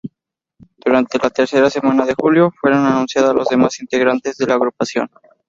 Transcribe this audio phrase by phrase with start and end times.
[0.83, 5.07] Durante la tercera semana de julio, fueron anunciadas las demás integrantes de la agrupación.